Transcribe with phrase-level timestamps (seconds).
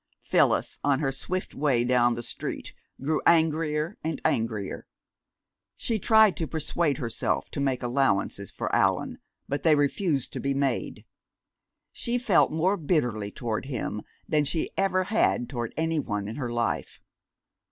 [0.23, 4.87] Phyllis, on her swift way down the street, grew angrier and angrier.
[5.75, 10.55] She tried to persuade herself to make allowances for Allan, but they refused to be
[10.55, 11.05] made.
[11.91, 16.51] She felt more bitterly toward him than she ever had toward any one in her
[16.51, 16.99] life.